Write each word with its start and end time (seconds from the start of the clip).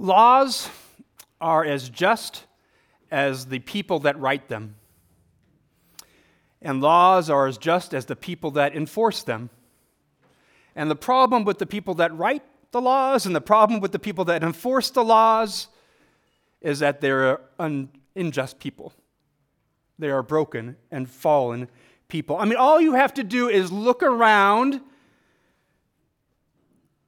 Laws 0.00 0.70
are 1.42 1.62
as 1.62 1.90
just 1.90 2.44
as 3.10 3.44
the 3.46 3.58
people 3.58 3.98
that 3.98 4.18
write 4.18 4.48
them, 4.48 4.76
and 6.62 6.80
laws 6.80 7.28
are 7.28 7.46
as 7.46 7.58
just 7.58 7.92
as 7.92 8.06
the 8.06 8.16
people 8.16 8.50
that 8.52 8.74
enforce 8.74 9.22
them. 9.22 9.50
And 10.74 10.90
the 10.90 10.96
problem 10.96 11.44
with 11.44 11.58
the 11.58 11.66
people 11.66 11.92
that 11.96 12.16
write 12.16 12.42
the 12.70 12.80
laws 12.80 13.26
and 13.26 13.36
the 13.36 13.42
problem 13.42 13.78
with 13.80 13.92
the 13.92 13.98
people 13.98 14.24
that 14.24 14.42
enforce 14.42 14.88
the 14.88 15.04
laws 15.04 15.68
is 16.62 16.78
that 16.78 17.02
they're 17.02 17.38
un- 17.58 17.90
unjust 18.16 18.58
people. 18.58 18.94
They 19.98 20.08
are 20.08 20.22
broken 20.22 20.76
and 20.90 21.10
fallen 21.10 21.68
people. 22.08 22.38
I 22.38 22.46
mean, 22.46 22.56
all 22.56 22.80
you 22.80 22.94
have 22.94 23.12
to 23.14 23.22
do 23.22 23.50
is 23.50 23.70
look 23.70 24.02
around, 24.02 24.80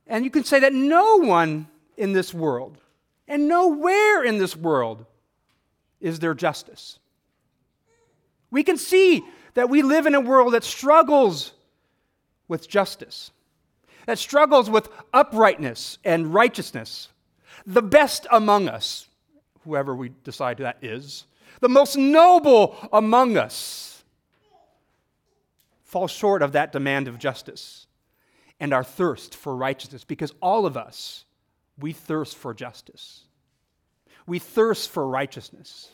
and 0.07 0.27
you 0.27 0.31
can 0.31 0.45
say 0.45 0.61
that 0.61 0.75
no 0.75 1.17
one 1.21 1.69
in 1.97 2.13
this 2.13 2.35
world, 2.35 2.82
and 3.33 3.49
nowhere 3.49 4.23
in 4.23 4.37
this 4.37 4.55
world, 4.55 5.07
is 6.03 6.19
there 6.19 6.35
justice. 6.35 6.99
We 8.51 8.63
can 8.63 8.77
see 8.77 9.25
that 9.55 9.71
we 9.71 9.81
live 9.81 10.05
in 10.05 10.15
a 10.15 10.21
world 10.21 10.53
that 10.53 10.63
struggles 10.63 11.55
with 12.47 12.69
justice, 12.69 13.31
that 14.05 14.19
struggles 14.19 14.69
with 14.69 14.91
uprightness 15.15 15.97
and 16.05 16.35
righteousness. 16.35 17.09
The 17.65 17.81
best 17.81 18.27
among 18.31 18.69
us, 18.69 19.09
whoever 19.65 19.95
we 19.95 20.11
decide 20.25 20.59
that 20.59 20.77
is, 20.83 21.25
the 21.61 21.71
most 21.71 21.97
noble 21.97 22.77
among 22.93 23.39
us, 23.39 24.05
fall 25.85 26.07
short 26.07 26.43
of 26.43 26.53
that 26.53 26.71
demand 26.71 27.09
of 27.09 27.19
justice 27.19 27.87
and 28.61 28.75
our 28.75 28.85
thirst 28.85 29.35
for 29.35 29.57
righteousness 29.57 30.05
because 30.05 30.35
all 30.43 30.67
of 30.67 30.77
us, 30.77 31.25
we 31.79 31.93
thirst 31.93 32.37
for 32.37 32.55
justice. 32.55 33.25
We 34.27 34.39
thirst 34.39 34.91
for 34.91 35.07
righteousness. 35.07 35.91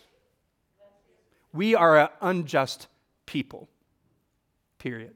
We 1.53 1.75
are 1.75 1.99
an 1.99 2.09
unjust 2.21 2.89
people, 3.27 3.69
period. 4.79 5.15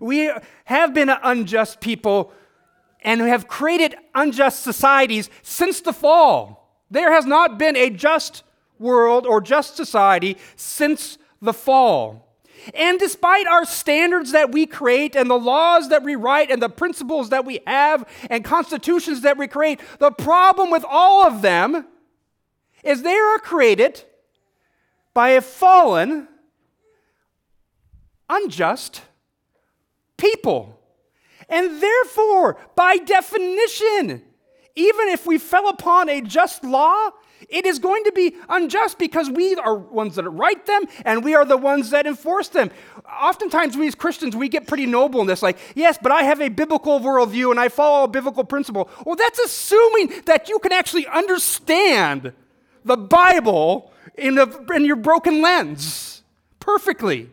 We 0.00 0.30
have 0.66 0.94
been 0.94 1.08
an 1.08 1.18
unjust 1.22 1.80
people 1.80 2.32
and 3.00 3.20
have 3.20 3.48
created 3.48 3.94
unjust 4.14 4.62
societies 4.62 5.30
since 5.42 5.80
the 5.80 5.92
fall. 5.92 6.80
There 6.90 7.12
has 7.12 7.26
not 7.26 7.58
been 7.58 7.76
a 7.76 7.90
just 7.90 8.42
world 8.78 9.26
or 9.26 9.40
just 9.40 9.76
society 9.76 10.36
since 10.54 11.18
the 11.40 11.52
fall. 11.52 12.25
And 12.74 12.98
despite 12.98 13.46
our 13.46 13.64
standards 13.64 14.32
that 14.32 14.52
we 14.52 14.66
create 14.66 15.14
and 15.14 15.30
the 15.30 15.38
laws 15.38 15.88
that 15.88 16.02
we 16.02 16.16
write 16.16 16.50
and 16.50 16.60
the 16.60 16.68
principles 16.68 17.30
that 17.30 17.44
we 17.44 17.60
have 17.66 18.08
and 18.28 18.44
constitutions 18.44 19.20
that 19.22 19.36
we 19.36 19.46
create, 19.46 19.80
the 19.98 20.10
problem 20.10 20.70
with 20.70 20.84
all 20.88 21.26
of 21.26 21.42
them 21.42 21.86
is 22.82 23.02
they 23.02 23.16
are 23.16 23.38
created 23.38 24.04
by 25.14 25.30
a 25.30 25.40
fallen, 25.40 26.28
unjust 28.28 29.02
people. 30.16 30.80
And 31.48 31.80
therefore, 31.80 32.58
by 32.74 32.98
definition, 32.98 34.22
even 34.74 35.08
if 35.08 35.26
we 35.26 35.38
fell 35.38 35.68
upon 35.68 36.08
a 36.08 36.20
just 36.20 36.64
law, 36.64 37.10
it 37.48 37.66
is 37.66 37.78
going 37.78 38.04
to 38.04 38.12
be 38.12 38.34
unjust 38.48 38.98
because 38.98 39.30
we 39.30 39.54
are 39.56 39.76
ones 39.76 40.16
that 40.16 40.28
write 40.28 40.66
them 40.66 40.84
and 41.04 41.24
we 41.24 41.34
are 41.34 41.44
the 41.44 41.56
ones 41.56 41.90
that 41.90 42.06
enforce 42.06 42.48
them. 42.48 42.70
Oftentimes, 43.20 43.76
we 43.76 43.86
as 43.86 43.94
Christians, 43.94 44.34
we 44.34 44.48
get 44.48 44.66
pretty 44.66 44.86
noble 44.86 45.20
in 45.20 45.26
this, 45.26 45.42
like, 45.42 45.58
yes, 45.74 45.98
but 46.00 46.12
I 46.12 46.22
have 46.22 46.40
a 46.40 46.48
biblical 46.48 47.00
worldview 47.00 47.50
and 47.50 47.60
I 47.60 47.68
follow 47.68 48.04
a 48.04 48.08
biblical 48.08 48.44
principle. 48.44 48.88
Well, 49.04 49.16
that's 49.16 49.38
assuming 49.38 50.22
that 50.26 50.48
you 50.48 50.58
can 50.58 50.72
actually 50.72 51.06
understand 51.06 52.32
the 52.84 52.96
Bible 52.96 53.92
in, 54.16 54.38
a, 54.38 54.72
in 54.72 54.84
your 54.84 54.96
broken 54.96 55.42
lens 55.42 56.22
perfectly. 56.58 57.30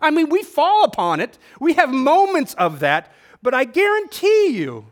I 0.00 0.10
mean, 0.10 0.28
we 0.28 0.42
fall 0.42 0.84
upon 0.84 1.20
it, 1.20 1.38
we 1.60 1.74
have 1.74 1.90
moments 1.90 2.54
of 2.54 2.80
that, 2.80 3.12
but 3.42 3.54
I 3.54 3.64
guarantee 3.64 4.48
you 4.48 4.86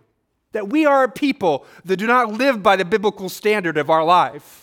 that 0.52 0.68
we 0.68 0.86
are 0.86 1.04
a 1.04 1.08
people 1.10 1.66
that 1.84 1.96
do 1.96 2.06
not 2.06 2.32
live 2.32 2.62
by 2.62 2.76
the 2.76 2.84
biblical 2.84 3.28
standard 3.28 3.76
of 3.76 3.90
our 3.90 4.04
life 4.04 4.61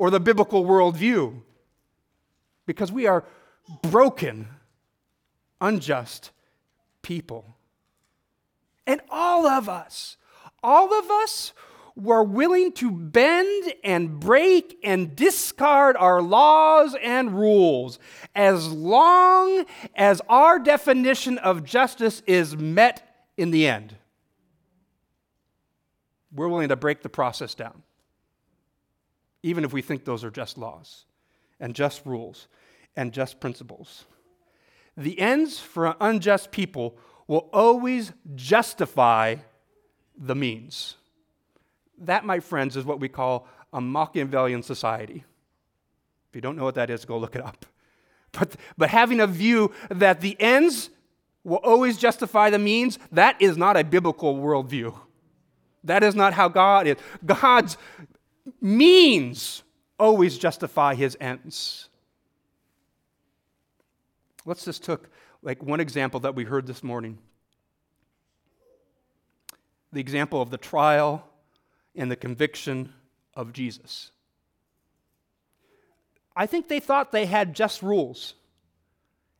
or 0.00 0.08
the 0.08 0.18
biblical 0.18 0.64
worldview 0.64 1.42
because 2.64 2.90
we 2.90 3.06
are 3.06 3.22
broken, 3.82 4.48
unjust 5.60 6.30
people. 7.02 7.54
And 8.86 9.02
all 9.10 9.46
of 9.46 9.68
us, 9.68 10.16
all 10.62 10.98
of 10.98 11.10
us 11.10 11.52
were 11.94 12.22
willing 12.22 12.72
to 12.72 12.90
bend 12.90 13.74
and 13.84 14.18
break 14.18 14.78
and 14.82 15.14
discard 15.14 15.98
our 15.98 16.22
laws 16.22 16.96
and 17.02 17.38
rules 17.38 17.98
as 18.34 18.72
long 18.72 19.66
as 19.94 20.22
our 20.30 20.58
definition 20.58 21.36
of 21.36 21.62
justice 21.62 22.22
is 22.26 22.56
met 22.56 23.26
in 23.36 23.50
the 23.50 23.66
end. 23.66 23.94
We're 26.32 26.48
willing 26.48 26.70
to 26.70 26.76
break 26.76 27.02
the 27.02 27.10
process 27.10 27.54
down, 27.54 27.82
even 29.42 29.64
if 29.64 29.72
we 29.72 29.82
think 29.82 30.04
those 30.04 30.24
are 30.24 30.30
just 30.30 30.58
laws 30.58 31.04
and 31.58 31.74
just 31.74 32.04
rules 32.04 32.48
and 32.96 33.12
just 33.12 33.40
principles. 33.40 34.04
The 34.96 35.18
ends 35.20 35.58
for 35.58 35.94
unjust 36.00 36.50
people 36.50 36.96
will 37.26 37.48
always 37.52 38.12
justify 38.34 39.36
the 40.16 40.34
means. 40.34 40.96
That, 41.98 42.24
my 42.24 42.40
friends, 42.40 42.76
is 42.76 42.84
what 42.84 43.00
we 43.00 43.08
call 43.08 43.46
a 43.72 43.80
Machiavellian 43.80 44.62
society. 44.62 45.24
If 46.28 46.34
you 46.34 46.40
don't 46.40 46.56
know 46.56 46.64
what 46.64 46.74
that 46.74 46.90
is, 46.90 47.04
go 47.04 47.18
look 47.18 47.36
it 47.36 47.42
up. 47.42 47.66
But, 48.32 48.56
but 48.76 48.90
having 48.90 49.20
a 49.20 49.26
view 49.26 49.72
that 49.90 50.20
the 50.20 50.36
ends 50.40 50.90
will 51.42 51.56
always 51.58 51.98
justify 51.98 52.50
the 52.50 52.58
means, 52.58 52.98
that 53.12 53.40
is 53.40 53.56
not 53.56 53.76
a 53.76 53.84
biblical 53.84 54.36
worldview. 54.36 54.94
That 55.84 56.04
is 56.04 56.14
not 56.14 56.34
how 56.34 56.48
God 56.48 56.86
is. 56.86 56.96
God's 57.24 57.76
means 58.60 59.62
always 59.98 60.38
justify 60.38 60.94
his 60.94 61.16
ends. 61.20 61.88
Let's 64.44 64.64
just 64.64 64.84
take 64.84 65.00
like 65.42 65.62
one 65.62 65.80
example 65.80 66.20
that 66.20 66.34
we 66.34 66.44
heard 66.44 66.66
this 66.66 66.82
morning. 66.82 67.18
The 69.92 70.00
example 70.00 70.40
of 70.40 70.50
the 70.50 70.58
trial 70.58 71.26
and 71.94 72.10
the 72.10 72.16
conviction 72.16 72.92
of 73.34 73.52
Jesus. 73.52 74.12
I 76.36 76.46
think 76.46 76.68
they 76.68 76.80
thought 76.80 77.12
they 77.12 77.26
had 77.26 77.54
just 77.54 77.82
rules 77.82 78.34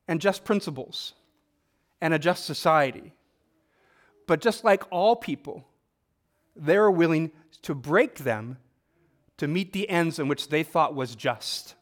and 0.08 0.20
just 0.20 0.44
principles 0.44 1.14
and 2.00 2.12
a 2.12 2.18
just 2.18 2.44
society. 2.44 3.12
But 4.26 4.40
just 4.40 4.64
like 4.64 4.84
all 4.90 5.16
people, 5.16 5.66
they're 6.56 6.90
willing 6.90 7.30
to 7.62 7.74
break 7.74 8.16
them 8.16 8.58
to 9.40 9.48
meet 9.48 9.72
the 9.72 9.88
ends 9.88 10.18
in 10.18 10.28
which 10.28 10.48
they 10.48 10.62
thought 10.62 10.94
was 10.94 11.16
just. 11.16 11.74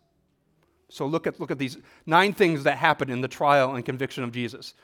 So 0.89 1.07
look 1.07 1.27
at, 1.27 1.41
look 1.41 1.51
at 1.51 1.59
these 1.59 1.77
nine 2.07 2.33
things 2.33 2.63
that 2.63 2.79
happen 2.79 3.11
in 3.11 3.21
the 3.21 3.27
trial 3.27 3.75
and 3.75 3.85
conviction 3.85 4.23
of 4.23 4.31
Jesus 4.31 4.75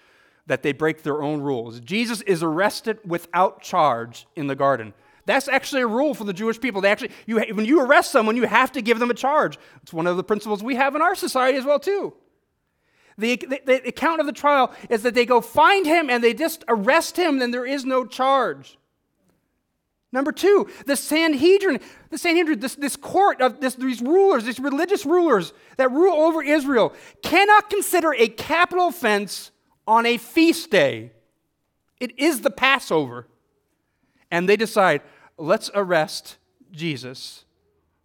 that 0.46 0.64
they 0.64 0.72
break 0.72 1.04
their 1.04 1.22
own 1.22 1.40
rules. 1.40 1.78
Jesus 1.78 2.20
is 2.22 2.42
arrested 2.42 2.98
without 3.06 3.62
charge 3.62 4.26
in 4.34 4.48
the 4.48 4.56
garden. 4.56 4.92
That's 5.24 5.46
actually 5.46 5.82
a 5.82 5.86
rule 5.86 6.14
for 6.14 6.24
the 6.24 6.32
Jewish 6.32 6.60
people. 6.60 6.80
They 6.80 6.90
actually, 6.90 7.12
you, 7.26 7.40
when 7.54 7.64
you 7.64 7.80
arrest 7.80 8.10
someone, 8.10 8.36
you 8.36 8.46
have 8.46 8.72
to 8.72 8.82
give 8.82 8.98
them 8.98 9.10
a 9.10 9.14
charge. 9.14 9.56
It's 9.84 9.92
one 9.92 10.08
of 10.08 10.16
the 10.16 10.24
principles 10.24 10.60
we 10.60 10.74
have 10.74 10.96
in 10.96 11.00
our 11.00 11.14
society 11.14 11.56
as 11.56 11.64
well, 11.64 11.78
too. 11.78 12.12
The, 13.16 13.36
the, 13.36 13.60
the 13.64 13.88
account 13.88 14.20
of 14.20 14.26
the 14.26 14.32
trial 14.32 14.74
is 14.90 15.04
that 15.04 15.14
they 15.14 15.24
go 15.24 15.40
find 15.40 15.86
him 15.86 16.10
and 16.10 16.22
they 16.22 16.34
just 16.34 16.64
arrest 16.66 17.16
him, 17.16 17.38
then 17.38 17.52
there 17.52 17.64
is 17.64 17.84
no 17.84 18.04
charge. 18.04 18.76
Number 20.14 20.30
two, 20.30 20.68
the 20.86 20.94
Sanhedrin, 20.94 21.80
the 22.10 22.18
Sanhedrin, 22.18 22.60
this, 22.60 22.76
this 22.76 22.94
court 22.94 23.40
of 23.40 23.60
this, 23.60 23.74
these 23.74 24.00
rulers, 24.00 24.44
these 24.44 24.60
religious 24.60 25.04
rulers 25.04 25.52
that 25.76 25.90
rule 25.90 26.14
over 26.14 26.40
Israel, 26.40 26.92
cannot 27.20 27.68
consider 27.68 28.14
a 28.14 28.28
capital 28.28 28.86
offense 28.86 29.50
on 29.88 30.06
a 30.06 30.16
feast 30.16 30.70
day. 30.70 31.10
It 31.98 32.16
is 32.16 32.42
the 32.42 32.50
Passover. 32.50 33.26
And 34.30 34.48
they 34.48 34.54
decide, 34.54 35.02
let's 35.36 35.68
arrest 35.74 36.36
Jesus 36.70 37.44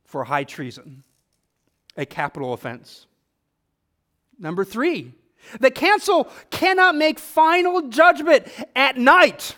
for 0.04 0.24
high 0.24 0.46
treason, 0.46 1.04
a 1.96 2.08
capital 2.08 2.54
offense. 2.54 3.06
Number 4.40 4.66
three, 4.66 5.14
the 5.60 5.70
council 5.70 6.28
cannot 6.50 6.96
make 6.96 7.20
final 7.20 7.88
judgment 7.88 8.48
at 8.76 8.98
night 8.98 9.56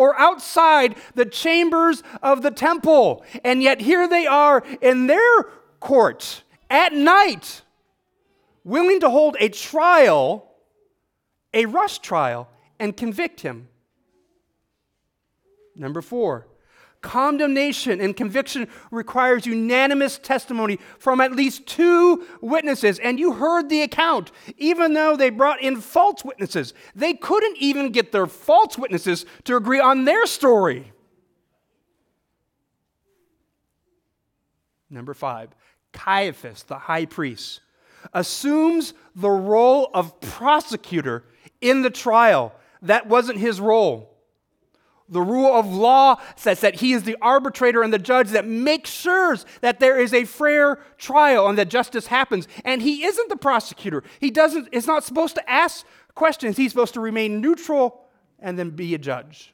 or 0.00 0.18
outside 0.18 0.96
the 1.14 1.26
chambers 1.26 2.02
of 2.22 2.40
the 2.40 2.50
temple. 2.50 3.22
And 3.44 3.62
yet 3.62 3.82
here 3.82 4.08
they 4.08 4.26
are 4.26 4.64
in 4.80 5.08
their 5.08 5.42
court 5.78 6.42
at 6.70 6.94
night, 6.94 7.60
willing 8.64 9.00
to 9.00 9.10
hold 9.10 9.36
a 9.40 9.50
trial, 9.50 10.52
a 11.52 11.66
rush 11.66 11.98
trial, 11.98 12.48
and 12.78 12.96
convict 12.96 13.42
him. 13.42 13.68
Number 15.76 16.00
four, 16.00 16.48
Condemnation 17.02 17.98
and 18.00 18.14
conviction 18.14 18.68
requires 18.90 19.46
unanimous 19.46 20.18
testimony 20.18 20.78
from 20.98 21.20
at 21.20 21.32
least 21.32 21.66
two 21.66 22.26
witnesses. 22.42 22.98
And 22.98 23.18
you 23.18 23.32
heard 23.32 23.70
the 23.70 23.80
account. 23.80 24.30
Even 24.58 24.92
though 24.92 25.16
they 25.16 25.30
brought 25.30 25.62
in 25.62 25.80
false 25.80 26.22
witnesses, 26.24 26.74
they 26.94 27.14
couldn't 27.14 27.56
even 27.58 27.90
get 27.90 28.12
their 28.12 28.26
false 28.26 28.76
witnesses 28.76 29.24
to 29.44 29.56
agree 29.56 29.80
on 29.80 30.04
their 30.04 30.26
story. 30.26 30.92
Number 34.90 35.14
five, 35.14 35.50
Caiaphas, 35.92 36.64
the 36.64 36.78
high 36.78 37.06
priest, 37.06 37.60
assumes 38.12 38.92
the 39.14 39.30
role 39.30 39.88
of 39.94 40.20
prosecutor 40.20 41.24
in 41.62 41.80
the 41.80 41.90
trial. 41.90 42.52
That 42.82 43.06
wasn't 43.06 43.38
his 43.38 43.60
role. 43.60 44.09
The 45.10 45.20
rule 45.20 45.52
of 45.52 45.66
law 45.66 46.20
says 46.36 46.60
that 46.60 46.76
he 46.76 46.92
is 46.92 47.02
the 47.02 47.16
arbitrator 47.20 47.82
and 47.82 47.92
the 47.92 47.98
judge 47.98 48.28
that 48.28 48.46
makes 48.46 48.90
sure 48.90 49.36
that 49.60 49.80
there 49.80 49.98
is 49.98 50.14
a 50.14 50.24
fair 50.24 50.76
trial 50.98 51.48
and 51.48 51.58
that 51.58 51.68
justice 51.68 52.06
happens. 52.06 52.46
And 52.64 52.80
he 52.80 53.04
isn't 53.04 53.28
the 53.28 53.36
prosecutor. 53.36 54.04
He 54.20 54.30
doesn't, 54.30 54.68
is 54.72 54.86
not 54.86 55.02
supposed 55.02 55.34
to 55.34 55.50
ask 55.50 55.84
questions. 56.14 56.56
He's 56.56 56.70
supposed 56.70 56.94
to 56.94 57.00
remain 57.00 57.40
neutral 57.40 58.04
and 58.38 58.56
then 58.56 58.70
be 58.70 58.94
a 58.94 58.98
judge. 58.98 59.52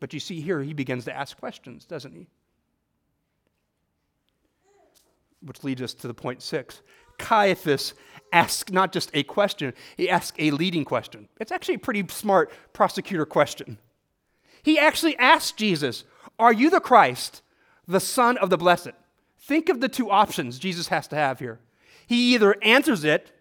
But 0.00 0.12
you 0.12 0.18
see 0.18 0.40
here, 0.40 0.60
he 0.60 0.74
begins 0.74 1.04
to 1.04 1.16
ask 1.16 1.38
questions, 1.38 1.84
doesn't 1.84 2.12
he? 2.12 2.26
Which 5.42 5.62
leads 5.62 5.82
us 5.82 5.94
to 5.94 6.08
the 6.08 6.14
point 6.14 6.42
six. 6.42 6.82
Caiaphas 7.18 7.94
asks 8.32 8.72
not 8.72 8.92
just 8.92 9.10
a 9.14 9.22
question, 9.22 9.74
he 9.96 10.10
asks 10.10 10.36
a 10.38 10.50
leading 10.50 10.84
question. 10.84 11.28
It's 11.38 11.52
actually 11.52 11.74
a 11.76 11.80
pretty 11.80 12.04
smart 12.08 12.50
prosecutor 12.72 13.26
question. 13.26 13.78
He 14.62 14.78
actually 14.78 15.16
asked 15.16 15.56
Jesus, 15.56 16.04
Are 16.38 16.52
you 16.52 16.70
the 16.70 16.80
Christ, 16.80 17.42
the 17.86 18.00
Son 18.00 18.36
of 18.38 18.50
the 18.50 18.58
Blessed? 18.58 18.90
Think 19.38 19.68
of 19.68 19.80
the 19.80 19.88
two 19.88 20.10
options 20.10 20.58
Jesus 20.58 20.88
has 20.88 21.08
to 21.08 21.16
have 21.16 21.38
here. 21.38 21.60
He 22.06 22.34
either 22.34 22.56
answers 22.62 23.04
it 23.04 23.32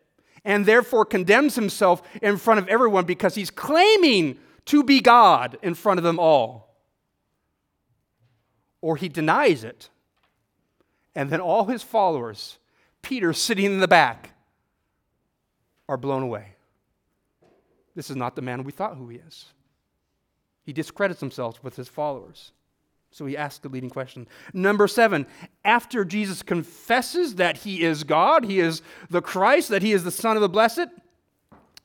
and 0.44 0.66
therefore 0.66 1.06
condemns 1.06 1.56
himself 1.56 2.02
in 2.22 2.38
front 2.38 2.60
of 2.60 2.68
everyone 2.68 3.06
because 3.06 3.36
he's 3.36 3.52
claiming 3.52 4.38
to 4.66 4.84
be 4.84 5.02
God 5.02 5.58
in 5.62 5.74
front 5.74 5.98
of 5.98 6.04
them 6.04 6.20
all, 6.20 6.76
or 8.82 8.96
he 8.96 9.10
denies 9.10 9.64
it. 9.64 9.90
And 11.16 11.30
then 11.30 11.42
all 11.42 11.66
his 11.66 11.84
followers, 11.84 12.60
Peter 13.02 13.34
sitting 13.34 13.66
in 13.66 13.80
the 13.80 13.88
back, 13.88 14.32
are 15.88 15.98
blown 15.98 16.24
away. 16.24 16.56
This 17.96 18.10
is 18.10 18.16
not 18.16 18.36
the 18.36 18.42
man 18.42 18.64
we 18.64 18.72
thought 18.72 18.96
who 18.96 19.10
he 19.10 19.18
is. 19.18 19.48
He 20.70 20.74
discredits 20.74 21.20
himself 21.20 21.64
with 21.64 21.78
his 21.78 21.88
followers. 21.88 22.52
So 23.10 23.26
he 23.26 23.36
asks 23.36 23.58
the 23.58 23.70
leading 23.70 23.90
question. 23.90 24.28
Number 24.54 24.88
seven, 24.88 25.26
after 25.66 26.06
Jesus 26.06 26.44
confesses 26.44 27.38
that 27.38 27.58
he 27.58 27.82
is 27.82 28.04
God, 28.04 28.46
he 28.46 28.60
is 28.60 28.84
the 29.10 29.20
Christ, 29.20 29.70
that 29.70 29.82
he 29.82 29.94
is 29.94 30.04
the 30.04 30.12
Son 30.12 30.38
of 30.38 30.44
the 30.44 30.48
Blessed, 30.48 30.86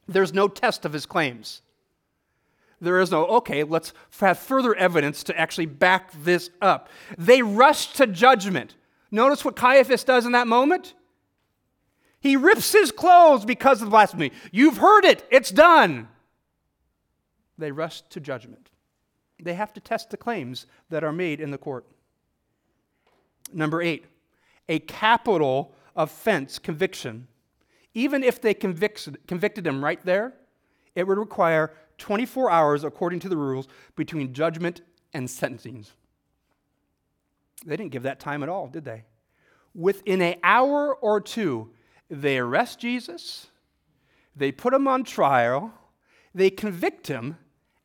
there's 0.07 0.35
no 0.35 0.49
test 0.49 0.85
of 0.85 0.93
his 0.93 1.07
claims. 1.07 1.63
There 2.79 3.01
is 3.01 3.11
no, 3.11 3.25
okay, 3.25 3.65
let's 3.65 3.95
have 4.21 4.39
further 4.39 4.75
evidence 4.75 5.25
to 5.25 5.41
actually 5.41 5.65
back 5.65 6.11
this 6.23 6.51
up. 6.61 6.91
They 7.17 7.41
rush 7.41 7.95
to 7.95 8.07
judgment. 8.07 8.75
Notice 9.11 9.47
what 9.47 9.57
Caiaphas 9.57 10.05
does 10.05 10.27
in 10.27 10.33
that 10.33 10.47
moment? 10.47 10.93
He 12.21 12.37
rips 12.37 12.71
his 12.71 12.93
clothes 12.93 13.47
because 13.47 13.81
of 13.81 13.87
the 13.87 13.93
blasphemy. 13.93 14.31
You've 14.53 14.77
heard 14.77 15.07
it, 15.07 15.27
it's 15.31 15.51
done. 15.51 16.09
They 17.57 17.73
rush 17.73 18.03
to 18.11 18.21
judgment 18.21 18.69
they 19.41 19.55
have 19.55 19.73
to 19.73 19.81
test 19.81 20.11
the 20.11 20.17
claims 20.17 20.67
that 20.91 21.05
are 21.05 21.13
made 21.13 21.41
in 21.41 21.51
the 21.51 21.59
court. 21.59 21.85
Number 23.53 23.83
eight, 23.83 24.07
a 24.69 24.79
capital 24.81 25.75
offense 25.97 26.59
conviction. 26.59 27.29
Even 27.95 28.25
if 28.25 28.41
they 28.41 28.55
convicted, 28.55 29.19
convicted 29.27 29.67
him 29.67 29.85
right 29.85 30.05
there, 30.05 30.35
it 30.95 31.07
would 31.07 31.19
require 31.19 31.73
24 31.99 32.51
hours, 32.51 32.85
according 32.85 33.21
to 33.21 33.29
the 33.29 33.37
rules, 33.37 33.69
between 33.97 34.33
judgment 34.33 34.81
and 35.13 35.29
sentencing. 35.29 35.87
They 37.65 37.77
didn't 37.77 37.93
give 37.93 38.03
that 38.03 38.21
time 38.21 38.43
at 38.43 38.49
all, 38.49 38.67
did 38.69 38.85
they? 38.85 39.05
Within 39.75 40.21
an 40.21 40.37
hour 40.43 40.95
or 40.95 41.21
two, 41.21 41.71
they 42.11 42.39
arrest 42.39 42.79
Jesus, 42.79 43.49
they 44.37 44.53
put 44.53 44.75
him 44.75 44.89
on 44.89 45.05
trial, 45.05 45.73
they 46.35 46.51
convict 46.51 47.07
him, 47.07 47.39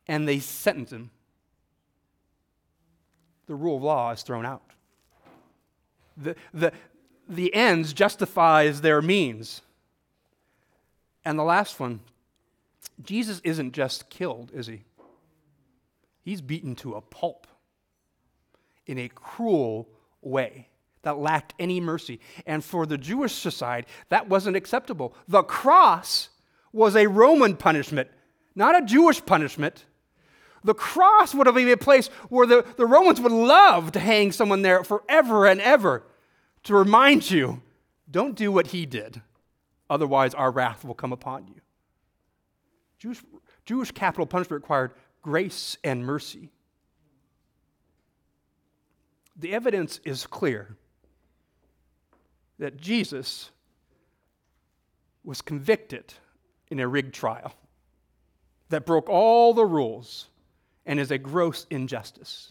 and 0.06 0.26
they 0.26 0.40
sentence 0.40 0.92
him 0.92 1.10
the 3.50 3.56
rule 3.56 3.78
of 3.78 3.82
law 3.82 4.12
is 4.12 4.22
thrown 4.22 4.46
out. 4.46 4.62
The, 6.16 6.36
the, 6.54 6.72
the 7.28 7.52
ends 7.52 7.92
justifies 7.92 8.80
their 8.80 9.02
means. 9.02 9.62
And 11.24 11.36
the 11.36 11.42
last 11.42 11.80
one, 11.80 11.98
Jesus 13.02 13.40
isn't 13.42 13.72
just 13.72 14.08
killed, 14.08 14.52
is 14.54 14.68
he? 14.68 14.84
He's 16.22 16.40
beaten 16.40 16.76
to 16.76 16.94
a 16.94 17.00
pulp 17.00 17.48
in 18.86 18.98
a 18.98 19.08
cruel 19.08 19.88
way 20.22 20.68
that 21.02 21.18
lacked 21.18 21.52
any 21.58 21.80
mercy. 21.80 22.20
And 22.46 22.64
for 22.64 22.86
the 22.86 22.98
Jewish 22.98 23.34
society, 23.34 23.88
that 24.10 24.28
wasn't 24.28 24.54
acceptable. 24.54 25.12
The 25.26 25.42
cross 25.42 26.28
was 26.72 26.94
a 26.94 27.08
Roman 27.08 27.56
punishment, 27.56 28.10
not 28.54 28.80
a 28.80 28.86
Jewish 28.86 29.26
punishment. 29.26 29.86
The 30.64 30.74
cross 30.74 31.34
would 31.34 31.46
have 31.46 31.54
been 31.54 31.68
a 31.70 31.76
place 31.76 32.08
where 32.28 32.46
the, 32.46 32.64
the 32.76 32.86
Romans 32.86 33.20
would 33.20 33.32
love 33.32 33.92
to 33.92 34.00
hang 34.00 34.32
someone 34.32 34.62
there 34.62 34.84
forever 34.84 35.46
and 35.46 35.60
ever 35.60 36.02
to 36.64 36.74
remind 36.74 37.30
you 37.30 37.62
don't 38.10 38.34
do 38.34 38.52
what 38.52 38.68
he 38.68 38.86
did, 38.86 39.22
otherwise, 39.88 40.34
our 40.34 40.50
wrath 40.50 40.84
will 40.84 40.94
come 40.94 41.12
upon 41.12 41.46
you. 41.46 41.60
Jewish, 42.98 43.22
Jewish 43.64 43.90
capital 43.92 44.26
punishment 44.26 44.62
required 44.62 44.92
grace 45.22 45.78
and 45.84 46.04
mercy. 46.04 46.50
The 49.36 49.54
evidence 49.54 50.00
is 50.04 50.26
clear 50.26 50.76
that 52.58 52.76
Jesus 52.76 53.50
was 55.24 55.40
convicted 55.40 56.12
in 56.70 56.80
a 56.80 56.86
rigged 56.86 57.14
trial 57.14 57.54
that 58.68 58.84
broke 58.84 59.08
all 59.08 59.54
the 59.54 59.64
rules 59.64 60.29
and 60.90 60.98
is 60.98 61.12
a 61.12 61.18
gross 61.18 61.68
injustice. 61.70 62.50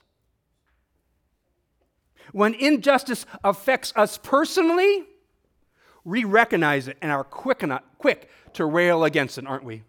When 2.31 2.53
injustice 2.53 3.25
affects 3.43 3.91
us 3.98 4.17
personally, 4.17 5.03
we 6.05 6.24
recognize 6.24 6.88
it 6.88 6.96
and 7.01 7.12
are 7.12 7.25
quick, 7.25 7.63
enough, 7.63 7.84
quick 7.98 8.29
to 8.53 8.63
rail 8.63 9.03
against 9.03 9.38
it, 9.38 9.46
aren't 9.46 9.65
we? 9.65 9.84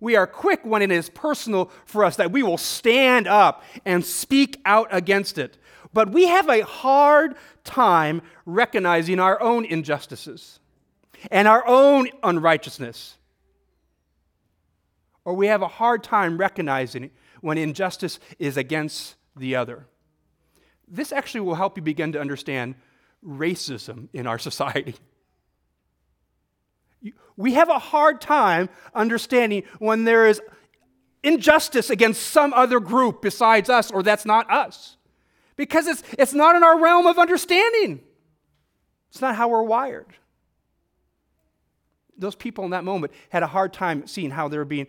We 0.00 0.16
are 0.16 0.26
quick 0.26 0.62
when 0.64 0.82
it 0.82 0.90
is 0.90 1.08
personal 1.08 1.70
for 1.84 2.04
us 2.04 2.16
that 2.16 2.32
we 2.32 2.42
will 2.42 2.58
stand 2.58 3.28
up 3.28 3.62
and 3.84 4.04
speak 4.04 4.60
out 4.64 4.88
against 4.90 5.38
it. 5.38 5.56
But 5.92 6.10
we 6.10 6.26
have 6.26 6.48
a 6.48 6.64
hard 6.64 7.36
time 7.62 8.22
recognizing 8.44 9.20
our 9.20 9.40
own 9.40 9.64
injustices 9.64 10.58
and 11.30 11.46
our 11.46 11.64
own 11.64 12.08
unrighteousness. 12.24 13.18
Or 15.24 15.34
we 15.34 15.46
have 15.46 15.62
a 15.62 15.68
hard 15.68 16.02
time 16.02 16.36
recognizing 16.36 17.12
when 17.44 17.58
injustice 17.58 18.18
is 18.38 18.56
against 18.56 19.16
the 19.36 19.54
other. 19.54 19.86
This 20.88 21.12
actually 21.12 21.42
will 21.42 21.56
help 21.56 21.76
you 21.76 21.82
begin 21.82 22.12
to 22.12 22.20
understand 22.20 22.74
racism 23.22 24.08
in 24.14 24.26
our 24.26 24.38
society. 24.48 24.94
We 27.36 27.52
have 27.52 27.68
a 27.68 27.78
hard 27.78 28.22
time 28.22 28.70
understanding 28.94 29.64
when 29.78 30.04
there 30.04 30.26
is 30.26 30.40
injustice 31.22 31.90
against 31.90 32.22
some 32.22 32.54
other 32.54 32.80
group 32.80 33.20
besides 33.20 33.68
us, 33.68 33.90
or 33.90 34.02
that's 34.02 34.24
not 34.24 34.50
us, 34.50 34.96
because 35.56 35.86
it's, 35.86 36.02
it's 36.18 36.32
not 36.32 36.56
in 36.56 36.64
our 36.64 36.80
realm 36.80 37.06
of 37.06 37.18
understanding. 37.18 38.00
It's 39.10 39.20
not 39.20 39.36
how 39.36 39.48
we're 39.48 39.62
wired. 39.62 40.06
Those 42.16 42.36
people 42.36 42.64
in 42.64 42.70
that 42.70 42.84
moment 42.84 43.12
had 43.28 43.42
a 43.42 43.48
hard 43.48 43.74
time 43.74 44.06
seeing 44.06 44.30
how 44.30 44.48
they 44.48 44.56
were 44.56 44.64
being 44.64 44.86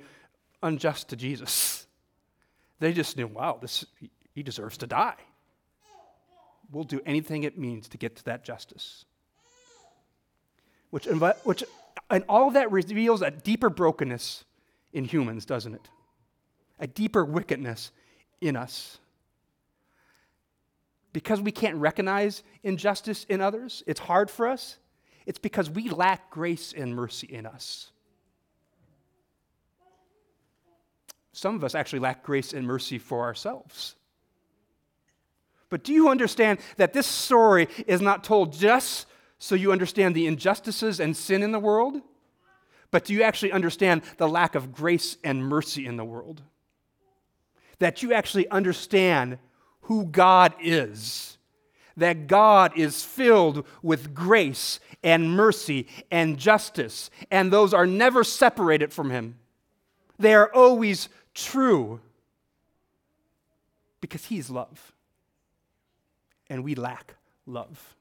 unjust 0.64 1.10
to 1.10 1.18
Jesus. 1.18 1.74
They 2.80 2.94
just 2.94 3.18
knew, 3.18 3.28
wow, 3.28 3.58
this, 3.62 3.86
he 4.34 4.44
deserves 4.44 4.78
to 4.78 4.88
die. 4.88 5.16
We'll 6.72 6.84
do 6.84 7.02
anything 7.06 7.44
it 7.44 7.58
means 7.58 7.88
to 7.90 7.98
get 7.98 8.16
to 8.18 8.26
that 8.26 8.44
justice. 8.44 9.06
Which, 10.90 11.06
which 11.44 11.64
and 12.10 12.24
all 12.30 12.48
of 12.48 12.54
that 12.54 12.72
reveals 12.72 13.22
a 13.22 13.32
deeper 13.32 13.70
brokenness 13.70 14.44
in 14.94 15.06
humans, 15.06 15.46
doesn't 15.46 15.74
it? 15.74 15.90
A 16.80 16.88
deeper 16.88 17.24
wickedness 17.24 17.92
in 18.42 18.56
us. 18.56 18.98
Because 21.14 21.40
we 21.40 21.52
can't 21.52 21.78
recognize 21.78 22.44
injustice 22.64 23.26
in 23.30 23.42
others, 23.42 23.84
it's 23.88 24.00
hard 24.00 24.30
for 24.30 24.48
us. 24.48 24.78
It's 25.26 25.40
because 25.40 25.70
we 25.70 25.90
lack 25.90 26.30
grace 26.30 26.74
and 26.76 26.94
mercy 26.94 27.28
in 27.28 27.46
us. 27.46 27.92
Some 31.36 31.56
of 31.56 31.66
us 31.66 31.76
actually 31.76 32.00
lack 32.00 32.24
grace 32.24 32.54
and 32.54 32.66
mercy 32.66 32.98
for 32.98 33.24
ourselves. 33.24 33.96
But 35.70 35.84
do 35.84 35.92
you 35.92 36.08
understand 36.08 36.60
that 36.78 36.94
this 36.94 37.06
story 37.06 37.68
is 37.88 38.00
not 38.00 38.24
told 38.24 38.54
just 38.54 39.06
so 39.38 39.54
you 39.54 39.74
understand 39.74 40.16
the 40.16 40.28
injustices 40.28 41.02
and 41.02 41.16
sin 41.16 41.44
in 41.44 41.52
the 41.52 41.60
world? 41.60 42.02
But 42.90 43.04
do 43.04 43.14
you 43.14 43.22
actually 43.24 43.52
understand 43.52 44.04
the 44.18 44.30
lack 44.30 44.56
of 44.56 44.72
grace 44.72 45.18
and 45.26 45.46
mercy 45.46 45.86
in 45.86 45.98
the 45.98 46.06
world? 46.06 46.42
That 47.80 48.02
you 48.02 48.14
actually 48.14 48.48
understand 48.50 49.38
who 49.82 50.06
God 50.06 50.54
is. 50.62 51.38
That 51.98 52.28
God 52.28 52.72
is 52.78 53.04
filled 53.04 53.68
with 53.84 54.14
grace 54.14 54.80
and 55.04 55.32
mercy 55.32 55.88
and 56.10 56.38
justice, 56.38 57.10
and 57.30 57.52
those 57.52 57.74
are 57.74 57.86
never 57.86 58.24
separated 58.24 58.94
from 58.94 59.10
Him. 59.10 59.38
They 60.18 60.34
are 60.34 60.54
always 60.54 61.10
true 61.36 62.00
because 64.02 64.26
He's 64.26 64.50
love, 64.50 64.94
and 66.50 66.64
we 66.64 66.74
lack 66.74 67.16
love. 67.46 67.96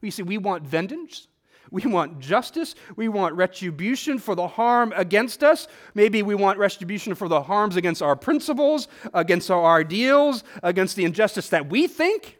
You 0.00 0.10
see, 0.10 0.22
we 0.22 0.38
want 0.38 0.62
vengeance. 0.62 1.26
We 1.70 1.82
want 1.82 2.20
justice. 2.20 2.74
We 2.96 3.08
want 3.08 3.34
retribution 3.34 4.18
for 4.18 4.34
the 4.34 4.48
harm 4.48 4.92
against 4.96 5.42
us. 5.42 5.68
Maybe 5.94 6.22
we 6.22 6.34
want 6.34 6.58
retribution 6.58 7.14
for 7.14 7.28
the 7.28 7.42
harms 7.42 7.76
against 7.76 8.00
our 8.00 8.16
principles, 8.16 8.88
against 9.12 9.50
our 9.50 9.78
ideals, 9.78 10.44
against 10.62 10.96
the 10.96 11.04
injustice 11.04 11.50
that 11.50 11.68
we 11.68 11.86
think. 11.86 12.38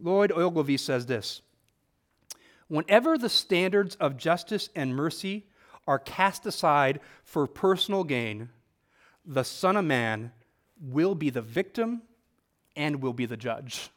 Lloyd 0.00 0.32
Ogilvie 0.32 0.76
says 0.76 1.06
this 1.06 1.42
Whenever 2.68 3.18
the 3.18 3.28
standards 3.28 3.94
of 3.96 4.16
justice 4.16 4.68
and 4.74 4.94
mercy 4.94 5.46
are 5.88 5.98
cast 5.98 6.46
aside 6.46 7.00
for 7.24 7.46
personal 7.46 8.04
gain, 8.04 8.50
the 9.24 9.42
Son 9.42 9.76
of 9.76 9.84
Man 9.84 10.30
will 10.80 11.14
be 11.14 11.30
the 11.30 11.42
victim 11.42 12.02
and 12.76 13.02
will 13.02 13.12
be 13.12 13.26
the 13.26 13.36
judge. 13.36 13.90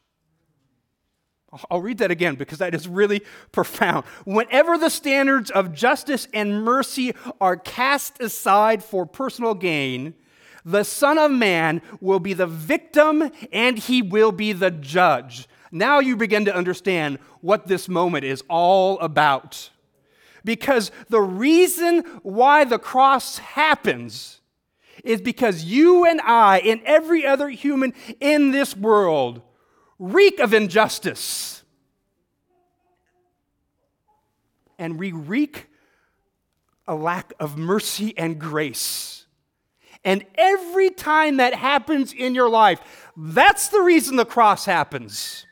I'll 1.70 1.82
read 1.82 1.98
that 1.98 2.10
again 2.10 2.36
because 2.36 2.58
that 2.58 2.74
is 2.74 2.88
really 2.88 3.20
profound. 3.52 4.06
Whenever 4.24 4.78
the 4.78 4.88
standards 4.88 5.50
of 5.50 5.74
justice 5.74 6.26
and 6.32 6.64
mercy 6.64 7.14
are 7.42 7.56
cast 7.56 8.22
aside 8.22 8.82
for 8.82 9.04
personal 9.04 9.54
gain, 9.54 10.14
the 10.64 10.82
Son 10.82 11.18
of 11.18 11.30
Man 11.30 11.82
will 12.00 12.20
be 12.20 12.32
the 12.32 12.46
victim 12.46 13.30
and 13.52 13.78
he 13.78 14.00
will 14.00 14.32
be 14.32 14.54
the 14.54 14.70
judge. 14.70 15.46
Now 15.70 15.98
you 15.98 16.16
begin 16.16 16.46
to 16.46 16.54
understand 16.54 17.18
what 17.42 17.66
this 17.66 17.86
moment 17.86 18.24
is 18.24 18.42
all 18.48 18.98
about. 19.00 19.68
Because 20.44 20.90
the 21.08 21.20
reason 21.20 22.00
why 22.22 22.64
the 22.64 22.78
cross 22.78 23.38
happens 23.38 24.40
is 25.04 25.20
because 25.20 25.64
you 25.64 26.04
and 26.04 26.20
I 26.20 26.58
and 26.60 26.80
every 26.84 27.26
other 27.26 27.48
human 27.48 27.94
in 28.20 28.50
this 28.50 28.76
world 28.76 29.42
reek 29.98 30.40
of 30.40 30.52
injustice. 30.52 31.62
And 34.78 34.98
we 34.98 35.12
reek 35.12 35.68
a 36.88 36.94
lack 36.94 37.32
of 37.38 37.56
mercy 37.56 38.16
and 38.18 38.38
grace. 38.38 39.26
And 40.04 40.24
every 40.34 40.90
time 40.90 41.36
that 41.36 41.54
happens 41.54 42.12
in 42.12 42.34
your 42.34 42.48
life, 42.48 42.80
that's 43.16 43.68
the 43.68 43.80
reason 43.80 44.16
the 44.16 44.24
cross 44.24 44.64
happens. 44.64 45.46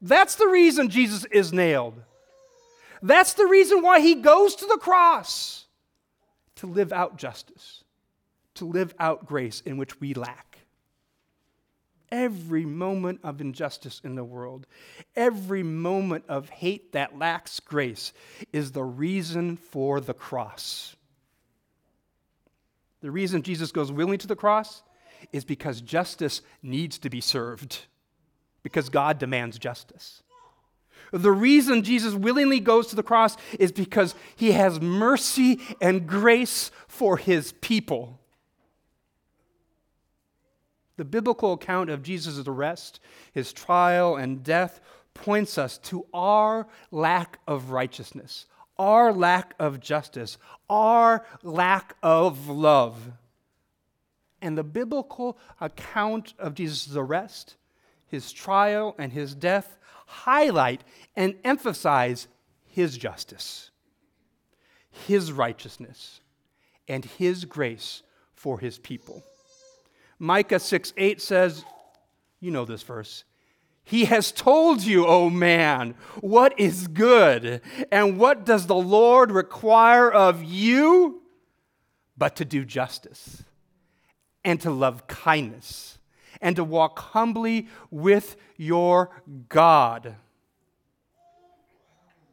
That's 0.00 0.36
the 0.36 0.46
reason 0.46 0.88
Jesus 0.88 1.26
is 1.26 1.52
nailed. 1.52 1.94
That's 3.06 3.34
the 3.34 3.46
reason 3.46 3.82
why 3.82 4.00
he 4.00 4.16
goes 4.16 4.56
to 4.56 4.66
the 4.66 4.78
cross 4.78 5.66
to 6.56 6.66
live 6.66 6.92
out 6.92 7.16
justice, 7.16 7.84
to 8.54 8.64
live 8.64 8.94
out 8.98 9.26
grace 9.26 9.60
in 9.60 9.76
which 9.76 10.00
we 10.00 10.14
lack 10.14 10.46
every 12.10 12.64
moment 12.64 13.20
of 13.22 13.40
injustice 13.40 14.00
in 14.04 14.14
the 14.14 14.24
world, 14.24 14.66
every 15.14 15.62
moment 15.62 16.24
of 16.28 16.48
hate 16.48 16.92
that 16.92 17.18
lacks 17.18 17.60
grace, 17.60 18.12
is 18.52 18.72
the 18.72 18.84
reason 18.84 19.56
for 19.56 20.00
the 20.00 20.14
cross. 20.14 20.96
The 23.00 23.10
reason 23.10 23.42
Jesus 23.42 23.72
goes 23.72 23.92
willingly 23.92 24.18
to 24.18 24.26
the 24.26 24.36
cross 24.36 24.82
is 25.32 25.44
because 25.44 25.80
justice 25.80 26.42
needs 26.62 26.98
to 26.98 27.10
be 27.10 27.20
served, 27.20 27.86
because 28.62 28.88
God 28.88 29.18
demands 29.18 29.58
justice. 29.58 30.22
The 31.18 31.32
reason 31.32 31.82
Jesus 31.82 32.14
willingly 32.14 32.60
goes 32.60 32.88
to 32.88 32.96
the 32.96 33.02
cross 33.02 33.36
is 33.58 33.72
because 33.72 34.14
he 34.34 34.52
has 34.52 34.80
mercy 34.80 35.60
and 35.80 36.06
grace 36.06 36.70
for 36.88 37.16
his 37.16 37.52
people. 37.60 38.18
The 40.96 41.04
biblical 41.04 41.52
account 41.52 41.90
of 41.90 42.02
Jesus' 42.02 42.46
arrest, 42.46 43.00
his 43.32 43.52
trial, 43.52 44.16
and 44.16 44.42
death 44.42 44.80
points 45.14 45.58
us 45.58 45.78
to 45.78 46.06
our 46.12 46.66
lack 46.90 47.38
of 47.46 47.70
righteousness, 47.70 48.46
our 48.78 49.12
lack 49.12 49.54
of 49.58 49.80
justice, 49.80 50.38
our 50.68 51.24
lack 51.42 51.96
of 52.02 52.48
love. 52.48 53.12
And 54.42 54.56
the 54.56 54.64
biblical 54.64 55.38
account 55.60 56.34
of 56.38 56.54
Jesus' 56.54 56.96
arrest, 56.96 57.56
his 58.06 58.32
trial, 58.32 58.94
and 58.98 59.12
his 59.12 59.34
death 59.34 59.78
highlight 60.06 60.82
and 61.14 61.34
emphasize 61.44 62.28
his 62.64 62.96
justice, 62.96 63.70
his 64.90 65.32
righteousness, 65.32 66.20
and 66.88 67.04
his 67.04 67.44
grace 67.44 68.02
for 68.34 68.58
his 68.58 68.78
people. 68.78 69.22
Micah 70.18 70.58
6 70.58 70.94
8 70.96 71.20
says, 71.20 71.64
you 72.40 72.50
know 72.50 72.64
this 72.64 72.82
verse. 72.82 73.24
He 73.82 74.06
has 74.06 74.32
told 74.32 74.82
you, 74.82 75.06
O 75.06 75.24
oh 75.24 75.30
man, 75.30 75.94
what 76.20 76.58
is 76.58 76.88
good, 76.88 77.60
and 77.92 78.18
what 78.18 78.44
does 78.44 78.66
the 78.66 78.74
Lord 78.74 79.30
require 79.30 80.10
of 80.10 80.42
you? 80.42 81.22
But 82.16 82.36
to 82.36 82.44
do 82.44 82.64
justice, 82.64 83.44
and 84.44 84.60
to 84.62 84.70
love 84.70 85.06
kindness, 85.06 85.95
and 86.40 86.56
to 86.56 86.64
walk 86.64 86.98
humbly 86.98 87.68
with 87.90 88.36
your 88.56 89.10
God. 89.48 90.16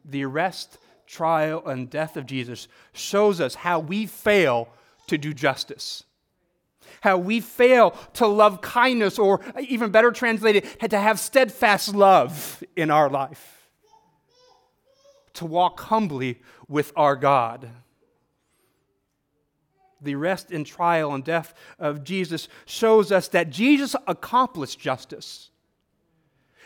The 0.04 0.24
arrest, 0.24 0.78
trial, 1.06 1.66
and 1.66 1.88
death 1.88 2.16
of 2.16 2.26
Jesus 2.26 2.68
shows 2.92 3.40
us 3.40 3.54
how 3.54 3.78
we 3.78 4.06
fail 4.06 4.68
to 5.06 5.18
do 5.18 5.32
justice 5.32 6.04
how 7.04 7.18
we 7.18 7.38
fail 7.40 7.90
to 8.14 8.26
love 8.26 8.62
kindness, 8.62 9.18
or 9.18 9.40
even 9.60 9.90
better 9.90 10.10
translated, 10.10 10.66
had 10.80 10.90
to 10.90 10.98
have 10.98 11.20
steadfast 11.20 11.94
love 11.94 12.64
in 12.76 12.90
our 12.90 13.10
life, 13.10 13.68
to 15.34 15.44
walk 15.44 15.80
humbly 15.80 16.40
with 16.66 16.92
our 16.96 17.14
God. 17.14 17.68
The 20.04 20.14
arrest 20.14 20.50
and 20.50 20.66
trial 20.66 21.12
and 21.12 21.24
death 21.24 21.54
of 21.78 22.04
Jesus 22.04 22.48
shows 22.66 23.10
us 23.10 23.28
that 23.28 23.50
Jesus 23.50 23.96
accomplished 24.06 24.78
justice 24.78 25.50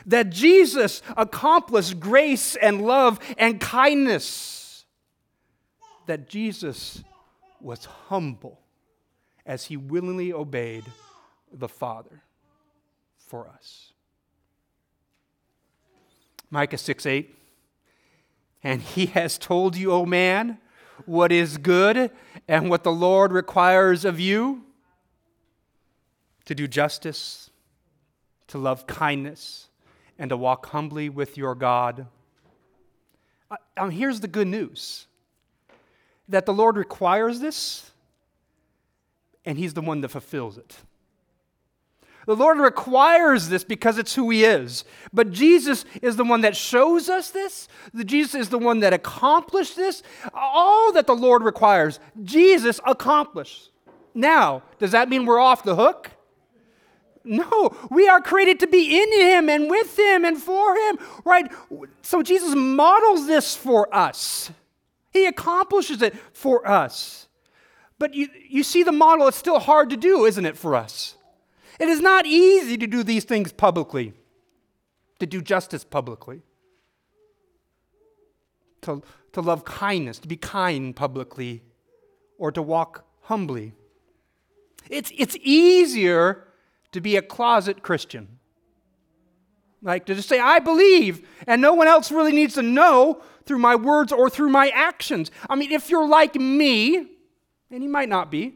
that 0.06 0.30
Jesus 0.30 1.02
accomplished 1.16 2.00
grace 2.00 2.56
and 2.56 2.82
love 2.82 3.18
and 3.36 3.60
kindness, 3.60 4.86
that 6.06 6.28
Jesus 6.28 7.02
was 7.60 7.84
humble 7.84 8.60
as 9.44 9.66
he 9.66 9.76
willingly 9.76 10.32
obeyed 10.32 10.84
the 11.52 11.68
Father 11.68 12.22
for 13.16 13.48
us. 13.48 13.92
Micah 16.50 16.78
6 16.78 17.04
8. 17.04 17.34
And 18.64 18.82
he 18.82 19.06
has 19.06 19.38
told 19.38 19.76
you, 19.76 19.92
O 19.92 20.04
man, 20.04 20.58
what 21.08 21.32
is 21.32 21.56
good 21.56 22.10
and 22.46 22.68
what 22.68 22.84
the 22.84 22.92
Lord 22.92 23.32
requires 23.32 24.04
of 24.04 24.20
you 24.20 24.62
to 26.44 26.54
do 26.54 26.68
justice, 26.68 27.50
to 28.48 28.58
love 28.58 28.86
kindness, 28.86 29.68
and 30.18 30.28
to 30.28 30.36
walk 30.36 30.66
humbly 30.66 31.08
with 31.08 31.36
your 31.36 31.54
God. 31.54 32.06
Uh, 33.76 33.88
here's 33.88 34.20
the 34.20 34.28
good 34.28 34.46
news 34.46 35.06
that 36.28 36.44
the 36.44 36.52
Lord 36.52 36.76
requires 36.76 37.40
this 37.40 37.90
and 39.46 39.56
He's 39.56 39.72
the 39.72 39.80
one 39.80 40.02
that 40.02 40.08
fulfills 40.08 40.58
it. 40.58 40.76
The 42.28 42.36
Lord 42.36 42.58
requires 42.58 43.48
this 43.48 43.64
because 43.64 43.96
it's 43.96 44.14
who 44.14 44.28
He 44.28 44.44
is. 44.44 44.84
But 45.14 45.30
Jesus 45.30 45.86
is 46.02 46.16
the 46.16 46.24
one 46.24 46.42
that 46.42 46.54
shows 46.54 47.08
us 47.08 47.30
this. 47.30 47.68
Jesus 48.04 48.34
is 48.34 48.48
the 48.50 48.58
one 48.58 48.80
that 48.80 48.92
accomplished 48.92 49.76
this. 49.76 50.02
All 50.34 50.92
that 50.92 51.06
the 51.06 51.16
Lord 51.16 51.42
requires, 51.42 52.00
Jesus 52.22 52.80
accomplished. 52.86 53.70
Now, 54.12 54.62
does 54.78 54.90
that 54.90 55.08
mean 55.08 55.24
we're 55.24 55.40
off 55.40 55.62
the 55.64 55.74
hook? 55.74 56.10
No, 57.24 57.74
we 57.90 58.10
are 58.10 58.20
created 58.20 58.60
to 58.60 58.66
be 58.66 59.02
in 59.02 59.20
Him 59.20 59.48
and 59.48 59.70
with 59.70 59.98
Him 59.98 60.26
and 60.26 60.36
for 60.36 60.76
Him, 60.76 60.98
right? 61.24 61.50
So 62.02 62.22
Jesus 62.22 62.54
models 62.54 63.26
this 63.26 63.56
for 63.56 63.88
us, 63.94 64.50
He 65.14 65.24
accomplishes 65.24 66.02
it 66.02 66.14
for 66.34 66.68
us. 66.68 67.26
But 67.98 68.12
you, 68.12 68.28
you 68.46 68.64
see 68.64 68.82
the 68.82 68.92
model, 68.92 69.28
it's 69.28 69.38
still 69.38 69.60
hard 69.60 69.88
to 69.88 69.96
do, 69.96 70.26
isn't 70.26 70.44
it, 70.44 70.58
for 70.58 70.74
us? 70.74 71.14
It 71.78 71.88
is 71.88 72.00
not 72.00 72.26
easy 72.26 72.76
to 72.76 72.86
do 72.86 73.02
these 73.02 73.24
things 73.24 73.52
publicly, 73.52 74.12
to 75.20 75.26
do 75.26 75.40
justice 75.40 75.84
publicly, 75.84 76.42
to, 78.82 79.02
to 79.32 79.40
love 79.40 79.64
kindness, 79.64 80.18
to 80.20 80.28
be 80.28 80.36
kind 80.36 80.94
publicly, 80.94 81.62
or 82.38 82.50
to 82.52 82.62
walk 82.62 83.04
humbly. 83.22 83.74
It's, 84.88 85.12
it's 85.16 85.36
easier 85.42 86.48
to 86.92 87.00
be 87.00 87.16
a 87.16 87.22
closet 87.22 87.82
Christian. 87.82 88.38
Like 89.82 90.06
to 90.06 90.14
just 90.14 90.28
say, 90.28 90.40
I 90.40 90.58
believe, 90.58 91.26
and 91.46 91.62
no 91.62 91.74
one 91.74 91.86
else 91.86 92.10
really 92.10 92.32
needs 92.32 92.54
to 92.54 92.62
know 92.62 93.22
through 93.44 93.58
my 93.58 93.76
words 93.76 94.12
or 94.12 94.28
through 94.28 94.50
my 94.50 94.70
actions. 94.70 95.30
I 95.48 95.54
mean, 95.54 95.70
if 95.70 95.90
you're 95.90 96.08
like 96.08 96.34
me, 96.34 97.06
and 97.70 97.82
you 97.82 97.88
might 97.88 98.08
not 98.08 98.30
be, 98.30 98.54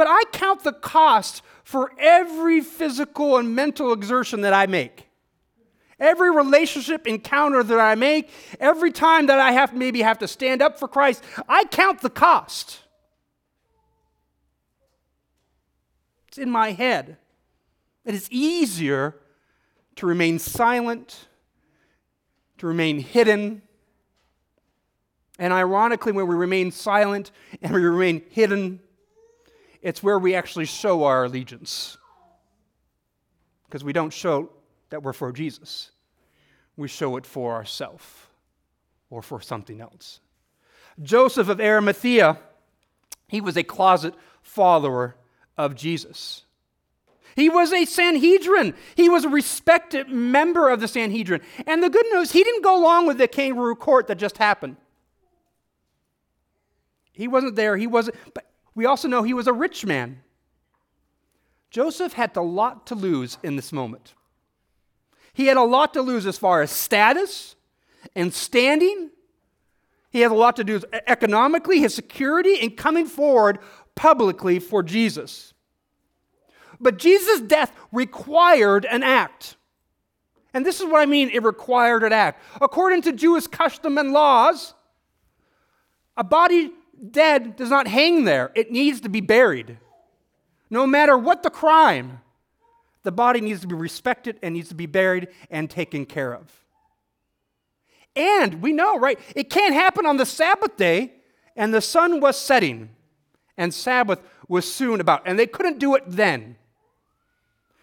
but 0.00 0.08
I 0.08 0.22
count 0.32 0.64
the 0.64 0.72
cost 0.72 1.42
for 1.62 1.92
every 1.98 2.62
physical 2.62 3.36
and 3.36 3.54
mental 3.54 3.92
exertion 3.92 4.40
that 4.40 4.54
I 4.54 4.64
make. 4.64 5.10
Every 5.98 6.30
relationship 6.30 7.06
encounter 7.06 7.62
that 7.62 7.78
I 7.78 7.96
make, 7.96 8.30
every 8.58 8.92
time 8.92 9.26
that 9.26 9.38
I 9.38 9.52
have 9.52 9.74
maybe 9.74 10.00
have 10.00 10.16
to 10.20 10.26
stand 10.26 10.62
up 10.62 10.78
for 10.78 10.88
Christ, 10.88 11.22
I 11.46 11.64
count 11.64 12.00
the 12.00 12.08
cost. 12.08 12.78
It's 16.28 16.38
in 16.38 16.48
my 16.48 16.72
head. 16.72 17.18
It 18.06 18.14
is 18.14 18.26
easier 18.30 19.16
to 19.96 20.06
remain 20.06 20.38
silent, 20.38 21.28
to 22.56 22.66
remain 22.66 23.00
hidden. 23.00 23.60
And 25.38 25.52
ironically, 25.52 26.12
when 26.12 26.26
we 26.26 26.34
remain 26.34 26.70
silent 26.70 27.32
and 27.60 27.74
we 27.74 27.82
remain 27.82 28.22
hidden, 28.30 28.80
it's 29.82 30.02
where 30.02 30.18
we 30.18 30.34
actually 30.34 30.66
show 30.66 31.04
our 31.04 31.24
allegiance. 31.24 31.96
Because 33.66 33.84
we 33.84 33.92
don't 33.92 34.12
show 34.12 34.50
that 34.90 35.02
we're 35.02 35.12
for 35.12 35.32
Jesus, 35.32 35.92
we 36.76 36.88
show 36.88 37.16
it 37.16 37.24
for 37.24 37.54
ourselves 37.54 38.04
or 39.10 39.22
for 39.22 39.40
something 39.40 39.80
else. 39.80 40.20
Joseph 41.02 41.48
of 41.48 41.60
Arimathea, 41.60 42.38
he 43.28 43.40
was 43.40 43.56
a 43.56 43.62
closet 43.62 44.14
follower 44.42 45.16
of 45.56 45.74
Jesus. 45.74 46.44
He 47.36 47.48
was 47.48 47.72
a 47.72 47.84
Sanhedrin. 47.84 48.74
He 48.96 49.08
was 49.08 49.24
a 49.24 49.28
respected 49.28 50.08
member 50.08 50.68
of 50.68 50.80
the 50.80 50.88
Sanhedrin. 50.88 51.40
And 51.66 51.82
the 51.82 51.90
good 51.90 52.06
news, 52.12 52.32
he 52.32 52.42
didn't 52.42 52.62
go 52.62 52.76
along 52.76 53.06
with 53.06 53.18
the 53.18 53.28
kangaroo 53.28 53.76
court 53.76 54.08
that 54.08 54.16
just 54.16 54.38
happened. 54.38 54.76
He 57.12 57.28
wasn't 57.28 57.54
there. 57.54 57.76
He 57.76 57.86
wasn't, 57.86 58.16
but 58.34 58.49
we 58.74 58.86
also 58.86 59.08
know 59.08 59.22
he 59.22 59.34
was 59.34 59.46
a 59.46 59.52
rich 59.52 59.84
man. 59.84 60.22
Joseph 61.70 62.14
had 62.14 62.36
a 62.36 62.42
lot 62.42 62.86
to 62.88 62.94
lose 62.94 63.38
in 63.42 63.56
this 63.56 63.72
moment. 63.72 64.14
He 65.32 65.46
had 65.46 65.56
a 65.56 65.62
lot 65.62 65.94
to 65.94 66.02
lose 66.02 66.26
as 66.26 66.36
far 66.36 66.62
as 66.62 66.70
status 66.70 67.54
and 68.16 68.34
standing. 68.34 69.10
He 70.10 70.20
had 70.20 70.32
a 70.32 70.34
lot 70.34 70.56
to 70.56 70.64
do 70.64 70.80
economically, 71.06 71.78
his 71.78 71.94
security, 71.94 72.58
and 72.60 72.76
coming 72.76 73.06
forward 73.06 73.58
publicly 73.94 74.58
for 74.58 74.82
Jesus. 74.82 75.54
But 76.80 76.98
Jesus' 76.98 77.40
death 77.40 77.72
required 77.92 78.86
an 78.86 79.02
act. 79.02 79.56
And 80.52 80.66
this 80.66 80.80
is 80.80 80.86
what 80.86 81.00
I 81.00 81.06
mean 81.06 81.30
it 81.30 81.42
required 81.44 82.02
an 82.02 82.12
act. 82.12 82.42
According 82.60 83.02
to 83.02 83.12
Jewish 83.12 83.46
custom 83.46 83.98
and 83.98 84.12
laws, 84.12 84.74
a 86.16 86.24
body 86.24 86.72
dead 87.10 87.56
does 87.56 87.70
not 87.70 87.86
hang 87.86 88.24
there, 88.24 88.50
it 88.54 88.70
needs 88.70 89.00
to 89.02 89.08
be 89.08 89.20
buried. 89.20 89.78
No 90.68 90.86
matter 90.86 91.16
what 91.16 91.42
the 91.42 91.50
crime, 91.50 92.20
the 93.02 93.12
body 93.12 93.40
needs 93.40 93.60
to 93.60 93.66
be 93.66 93.74
respected 93.74 94.38
and 94.42 94.54
needs 94.54 94.68
to 94.68 94.74
be 94.74 94.86
buried 94.86 95.28
and 95.50 95.68
taken 95.68 96.06
care 96.06 96.34
of. 96.34 96.64
And 98.14 98.62
we 98.62 98.72
know, 98.72 98.98
right? 98.98 99.18
It 99.34 99.50
can't 99.50 99.74
happen 99.74 100.04
on 100.04 100.16
the 100.16 100.26
Sabbath 100.26 100.76
day, 100.76 101.12
and 101.56 101.72
the 101.72 101.80
sun 101.80 102.20
was 102.20 102.38
setting, 102.38 102.90
and 103.56 103.72
Sabbath 103.72 104.20
was 104.48 104.72
soon 104.72 105.00
about, 105.00 105.22
and 105.26 105.38
they 105.38 105.46
couldn't 105.46 105.78
do 105.78 105.94
it 105.94 106.04
then. 106.06 106.56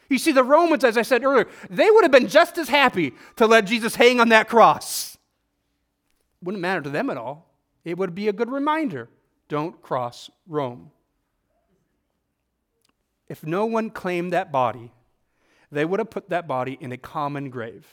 You 0.10 0.18
see, 0.18 0.32
the 0.32 0.44
Romans, 0.44 0.84
as 0.84 0.98
I 0.98 1.02
said 1.02 1.24
earlier, 1.24 1.48
they 1.70 1.90
would 1.90 2.04
have 2.04 2.12
been 2.12 2.28
just 2.28 2.58
as 2.58 2.70
happy 2.70 3.14
to 3.36 3.46
let 3.46 3.66
Jesus 3.66 3.96
hang 3.96 4.20
on 4.20 4.30
that 4.30 4.48
cross. 4.48 5.18
Wouldn't 6.42 6.62
matter 6.62 6.82
to 6.82 6.90
them 6.90 7.10
at 7.10 7.18
all. 7.18 7.47
It 7.88 7.98
would 7.98 8.14
be 8.14 8.28
a 8.28 8.34
good 8.34 8.52
reminder 8.52 9.08
don't 9.48 9.82
cross 9.82 10.30
Rome. 10.46 10.92
If 13.30 13.46
no 13.46 13.66
one 13.66 13.92
claimed 13.92 14.34
that 14.34 14.52
body, 14.52 14.92
they 15.72 15.86
would 15.86 16.02
have 16.02 16.10
put 16.10 16.30
that 16.30 16.50
body 16.50 16.78
in 16.82 16.92
a 16.92 16.98
common 16.98 17.50
grave. 17.50 17.88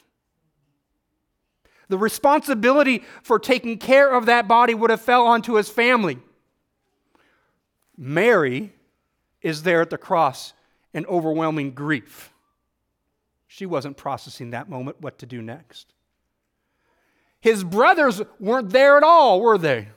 The 1.87 1.96
responsibility 1.96 3.04
for 3.22 3.38
taking 3.38 3.78
care 3.78 4.12
of 4.12 4.26
that 4.26 4.48
body 4.48 4.74
would 4.74 4.90
have 4.90 5.00
fell 5.00 5.28
onto 5.28 5.54
his 5.54 5.68
family. 5.68 6.18
Mary 7.96 8.72
is 9.42 9.62
there 9.62 9.80
at 9.80 9.90
the 9.90 9.98
cross 9.98 10.54
in 10.92 11.07
overwhelming 11.07 11.70
grief. 11.70 12.33
She 13.46 13.64
wasn't 13.64 13.96
processing 13.96 14.50
that 14.50 14.68
moment 14.68 15.00
what 15.00 15.20
to 15.20 15.26
do 15.26 15.40
next. 15.40 15.93
His 17.44 17.62
brothers 17.62 18.22
weren't 18.40 18.70
there 18.70 18.96
at 18.96 19.02
all, 19.02 19.42
were 19.42 19.59
they? 19.59 19.88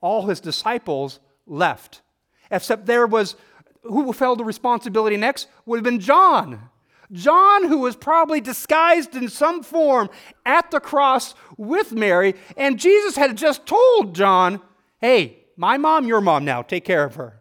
All 0.00 0.28
his 0.28 0.38
disciples 0.38 1.18
left, 1.48 2.00
except 2.48 2.86
there 2.86 3.08
was 3.08 3.34
who 3.82 4.12
fell 4.12 4.36
the 4.36 4.44
responsibility 4.44 5.16
next 5.16 5.48
would 5.66 5.78
have 5.78 5.84
been 5.84 5.98
John. 5.98 6.70
John, 7.10 7.66
who 7.66 7.78
was 7.78 7.96
probably 7.96 8.40
disguised 8.40 9.16
in 9.16 9.28
some 9.28 9.64
form 9.64 10.10
at 10.46 10.70
the 10.70 10.78
cross 10.78 11.34
with 11.56 11.90
Mary, 11.90 12.36
and 12.56 12.78
Jesus 12.78 13.16
had 13.16 13.36
just 13.36 13.66
told 13.66 14.14
John, 14.14 14.60
Hey, 15.00 15.38
my 15.56 15.76
mom, 15.76 16.06
your 16.06 16.20
mom 16.20 16.44
now, 16.44 16.62
take 16.62 16.84
care 16.84 17.02
of 17.02 17.16
her. 17.16 17.40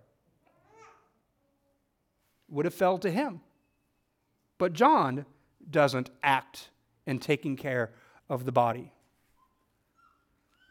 Would 2.50 2.66
have 2.66 2.74
fell 2.74 2.98
to 2.98 3.12
him. 3.12 3.42
But 4.58 4.74
John 4.74 5.28
doesn't 5.70 6.10
act 6.24 6.72
and 7.06 7.22
taking 7.22 7.56
care 7.56 7.92
of 8.30 8.46
the 8.46 8.52
body. 8.52 8.92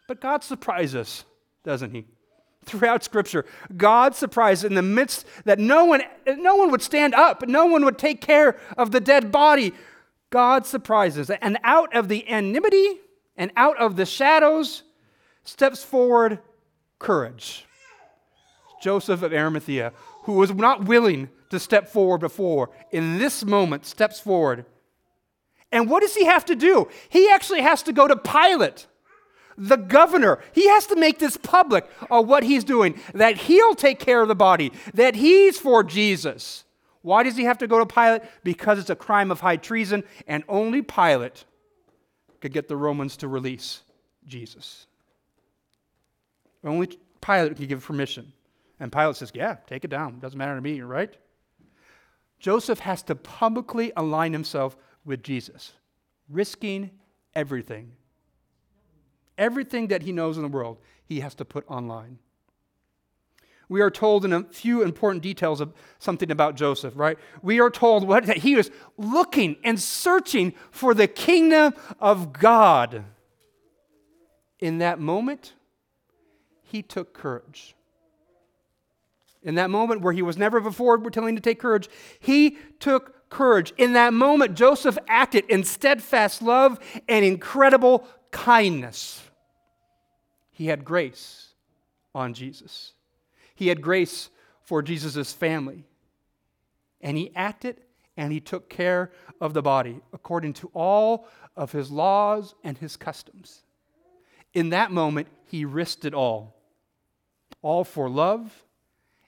But 0.08 0.20
God 0.20 0.42
surprises 0.42 1.24
doesn't 1.64 1.94
He? 1.94 2.06
Throughout 2.64 3.02
Scripture, 3.02 3.46
God 3.76 4.14
surprises 4.14 4.64
in 4.64 4.74
the 4.74 4.82
midst 4.82 5.24
that 5.44 5.58
no 5.58 5.86
one, 5.86 6.02
no 6.26 6.56
one 6.56 6.70
would 6.70 6.82
stand 6.82 7.14
up, 7.14 7.46
no 7.48 7.66
one 7.66 7.84
would 7.84 7.98
take 7.98 8.20
care 8.20 8.58
of 8.76 8.90
the 8.90 9.00
dead 9.00 9.32
body. 9.32 9.72
God 10.28 10.66
surprises. 10.66 11.30
And 11.30 11.58
out 11.64 11.94
of 11.96 12.08
the 12.08 12.28
anonymity 12.28 13.00
and 13.36 13.50
out 13.56 13.78
of 13.78 13.96
the 13.96 14.06
shadows 14.06 14.82
steps 15.42 15.82
forward 15.82 16.38
courage. 16.98 17.64
Joseph 18.82 19.22
of 19.22 19.32
Arimathea, 19.32 19.92
who 20.24 20.34
was 20.34 20.52
not 20.52 20.84
willing 20.84 21.30
to 21.48 21.58
step 21.58 21.88
forward 21.88 22.18
before, 22.18 22.70
in 22.92 23.18
this 23.18 23.44
moment 23.44 23.86
steps 23.86 24.20
forward 24.20 24.66
and 25.72 25.88
what 25.88 26.00
does 26.00 26.14
he 26.14 26.24
have 26.24 26.44
to 26.46 26.56
do? 26.56 26.88
He 27.08 27.30
actually 27.30 27.62
has 27.62 27.82
to 27.84 27.92
go 27.92 28.08
to 28.08 28.16
Pilate, 28.16 28.86
the 29.56 29.76
governor. 29.76 30.40
He 30.52 30.68
has 30.68 30.86
to 30.86 30.96
make 30.96 31.18
this 31.18 31.36
public 31.36 31.88
of 32.10 32.26
what 32.26 32.42
he's 32.42 32.64
doing, 32.64 32.98
that 33.14 33.36
he'll 33.36 33.74
take 33.74 33.98
care 33.98 34.22
of 34.22 34.28
the 34.28 34.34
body, 34.34 34.72
that 34.94 35.14
he's 35.14 35.58
for 35.58 35.84
Jesus. 35.84 36.64
Why 37.02 37.22
does 37.22 37.36
he 37.36 37.44
have 37.44 37.58
to 37.58 37.66
go 37.66 37.78
to 37.78 37.86
Pilate? 37.86 38.22
Because 38.42 38.78
it's 38.78 38.90
a 38.90 38.96
crime 38.96 39.30
of 39.30 39.40
high 39.40 39.56
treason, 39.56 40.04
and 40.26 40.44
only 40.48 40.82
Pilate 40.82 41.44
could 42.40 42.52
get 42.52 42.68
the 42.68 42.76
Romans 42.76 43.16
to 43.18 43.28
release 43.28 43.82
Jesus. 44.26 44.86
Only 46.64 46.98
Pilate 47.20 47.56
could 47.56 47.68
give 47.68 47.84
permission. 47.84 48.32
And 48.78 48.90
Pilate 48.90 49.16
says, 49.16 49.30
Yeah, 49.34 49.56
take 49.66 49.84
it 49.84 49.88
down. 49.88 50.18
Doesn't 50.18 50.38
matter 50.38 50.54
to 50.54 50.60
me, 50.60 50.80
right? 50.80 51.14
Joseph 52.38 52.80
has 52.80 53.02
to 53.04 53.14
publicly 53.14 53.92
align 53.96 54.32
himself 54.32 54.76
with 55.04 55.22
Jesus, 55.22 55.72
risking 56.28 56.90
everything. 57.34 57.92
Everything 59.38 59.88
that 59.88 60.02
he 60.02 60.12
knows 60.12 60.36
in 60.36 60.42
the 60.42 60.48
world, 60.48 60.78
he 61.04 61.20
has 61.20 61.34
to 61.36 61.44
put 61.44 61.64
online. 61.68 62.18
We 63.70 63.80
are 63.82 63.90
told 63.90 64.24
in 64.24 64.32
a 64.32 64.42
few 64.42 64.82
important 64.82 65.22
details 65.22 65.60
of 65.60 65.72
something 66.00 66.30
about 66.30 66.56
Joseph, 66.56 66.92
right? 66.96 67.16
We 67.40 67.60
are 67.60 67.70
told 67.70 68.06
what, 68.06 68.26
that 68.26 68.38
he 68.38 68.56
was 68.56 68.68
looking 68.98 69.56
and 69.62 69.78
searching 69.78 70.54
for 70.72 70.92
the 70.92 71.06
kingdom 71.06 71.74
of 72.00 72.32
God. 72.32 73.04
In 74.58 74.78
that 74.78 74.98
moment, 74.98 75.54
he 76.64 76.82
took 76.82 77.14
courage. 77.14 77.76
In 79.42 79.54
that 79.54 79.70
moment 79.70 80.02
where 80.02 80.12
he 80.12 80.22
was 80.22 80.36
never 80.36 80.60
before 80.60 80.98
telling 81.10 81.36
to 81.36 81.40
take 81.40 81.60
courage, 81.60 81.88
he 82.18 82.58
took 82.80 83.19
courage. 83.30 83.72
In 83.78 83.94
that 83.94 84.12
moment, 84.12 84.54
Joseph 84.56 84.98
acted 85.08 85.44
in 85.48 85.64
steadfast 85.64 86.42
love 86.42 86.78
and 87.08 87.24
incredible 87.24 88.06
kindness. 88.32 89.22
He 90.50 90.66
had 90.66 90.84
grace 90.84 91.54
on 92.14 92.34
Jesus, 92.34 92.92
he 93.54 93.68
had 93.68 93.80
grace 93.80 94.30
for 94.62 94.82
Jesus' 94.82 95.32
family. 95.32 95.84
and 97.00 97.16
he 97.16 97.32
acted 97.34 97.80
and 98.16 98.32
he 98.32 98.40
took 98.40 98.68
care 98.68 99.10
of 99.40 99.54
the 99.54 99.62
body 99.62 100.00
according 100.12 100.52
to 100.52 100.70
all 100.74 101.26
of 101.56 101.72
his 101.72 101.90
laws 101.90 102.54
and 102.62 102.76
his 102.78 102.96
customs. 102.96 103.62
In 104.52 104.70
that 104.70 104.90
moment, 104.90 105.28
he 105.46 105.64
risked 105.64 106.04
it 106.04 106.14
all 106.14 106.54
all 107.62 107.84
for 107.84 108.08
love 108.08 108.64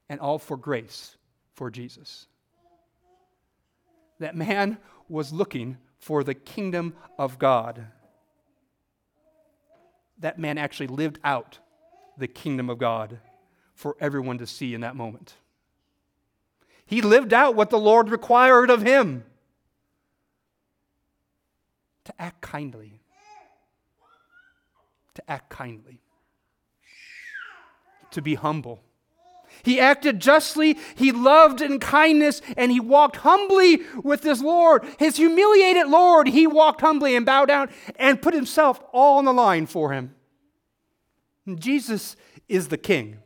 and 0.08 0.20
all 0.20 0.38
for 0.38 0.56
grace 0.56 1.16
for 1.54 1.70
Jesus. 1.70 2.26
That 4.22 4.36
man 4.36 4.78
was 5.08 5.32
looking 5.32 5.78
for 5.98 6.22
the 6.22 6.32
kingdom 6.32 6.94
of 7.18 7.40
God. 7.40 7.86
That 10.20 10.38
man 10.38 10.58
actually 10.58 10.86
lived 10.86 11.18
out 11.24 11.58
the 12.16 12.28
kingdom 12.28 12.70
of 12.70 12.78
God 12.78 13.18
for 13.74 13.96
everyone 13.98 14.38
to 14.38 14.46
see 14.46 14.74
in 14.74 14.82
that 14.82 14.94
moment. 14.94 15.34
He 16.86 17.02
lived 17.02 17.32
out 17.32 17.56
what 17.56 17.70
the 17.70 17.80
Lord 17.80 18.10
required 18.10 18.70
of 18.70 18.82
him 18.82 19.24
to 22.04 22.14
act 22.16 22.42
kindly. 22.42 23.00
To 25.14 25.22
act 25.28 25.50
kindly. 25.50 26.00
To 28.12 28.22
be 28.22 28.36
humble. 28.36 28.84
He 29.62 29.78
acted 29.78 30.20
justly, 30.20 30.78
he 30.94 31.12
loved 31.12 31.60
in 31.60 31.78
kindness, 31.78 32.42
and 32.56 32.72
he 32.72 32.80
walked 32.80 33.16
humbly 33.16 33.82
with 34.02 34.22
his 34.22 34.42
Lord. 34.42 34.84
His 34.98 35.16
humiliated 35.16 35.88
Lord, 35.88 36.28
he 36.28 36.46
walked 36.46 36.80
humbly 36.80 37.14
and 37.14 37.24
bowed 37.24 37.46
down 37.46 37.70
and 37.96 38.20
put 38.20 38.34
himself 38.34 38.82
all 38.92 39.18
on 39.18 39.24
the 39.24 39.32
line 39.32 39.66
for 39.66 39.92
him. 39.92 40.14
Jesus 41.56 42.16
is 42.48 42.68
the 42.68 42.78
king. 42.78 43.18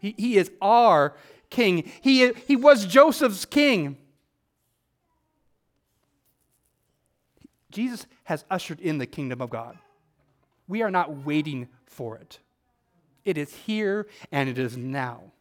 He, 0.00 0.14
he 0.16 0.36
is 0.36 0.50
our 0.60 1.14
king. 1.50 1.90
He, 2.00 2.32
he 2.32 2.56
was 2.56 2.86
Joseph's 2.86 3.44
king. 3.44 3.96
Jesus 7.70 8.06
has 8.24 8.44
ushered 8.50 8.80
in 8.80 8.98
the 8.98 9.06
kingdom 9.06 9.40
of 9.40 9.50
God. 9.50 9.78
We 10.68 10.82
are 10.82 10.90
not 10.90 11.24
waiting 11.24 11.68
for 11.84 12.16
it. 12.16 12.38
It 13.24 13.38
is 13.38 13.52
here 13.52 14.06
and 14.30 14.48
it 14.48 14.58
is 14.58 14.76
now. 14.76 15.33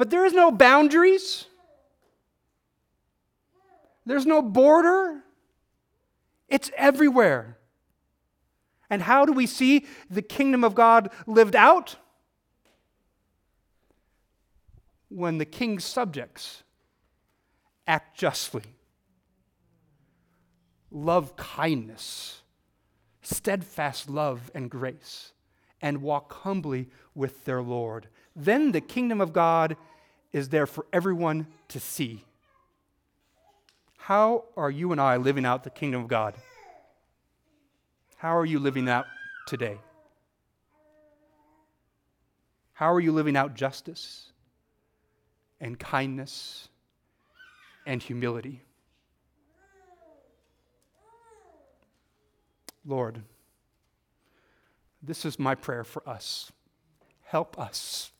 But 0.00 0.08
there 0.08 0.24
is 0.24 0.32
no 0.32 0.50
boundaries. 0.50 1.44
There's 4.06 4.24
no 4.24 4.40
border. 4.40 5.22
It's 6.48 6.70
everywhere. 6.74 7.58
And 8.88 9.02
how 9.02 9.26
do 9.26 9.32
we 9.32 9.44
see 9.44 9.84
the 10.08 10.22
kingdom 10.22 10.64
of 10.64 10.74
God 10.74 11.10
lived 11.26 11.54
out? 11.54 11.96
when 15.10 15.38
the 15.38 15.44
king's 15.44 15.84
subjects 15.84 16.62
act 17.86 18.16
justly, 18.16 18.62
love 20.90 21.36
kindness, 21.36 22.42
steadfast 23.20 24.08
love 24.08 24.50
and 24.54 24.70
grace, 24.70 25.32
and 25.82 26.00
walk 26.00 26.32
humbly 26.32 26.88
with 27.14 27.44
their 27.44 27.60
Lord. 27.60 28.06
Then 28.36 28.70
the 28.70 28.80
kingdom 28.80 29.20
of 29.20 29.32
God 29.32 29.76
is 30.32 30.48
there 30.48 30.66
for 30.66 30.86
everyone 30.92 31.46
to 31.68 31.80
see. 31.80 32.24
How 33.98 34.44
are 34.56 34.70
you 34.70 34.92
and 34.92 35.00
I 35.00 35.16
living 35.16 35.44
out 35.44 35.64
the 35.64 35.70
kingdom 35.70 36.02
of 36.02 36.08
God? 36.08 36.34
How 38.16 38.36
are 38.36 38.46
you 38.46 38.58
living 38.58 38.88
out 38.88 39.06
today? 39.46 39.78
How 42.72 42.92
are 42.92 43.00
you 43.00 43.12
living 43.12 43.36
out 43.36 43.54
justice? 43.54 44.30
and 45.60 45.78
kindness 45.78 46.68
and 47.86 48.02
humility. 48.02 48.62
Lord, 52.86 53.22
this 55.02 55.24
is 55.24 55.38
my 55.38 55.54
prayer 55.54 55.84
for 55.84 56.06
us. 56.08 56.50
Help 57.24 57.58
us. 57.58 58.10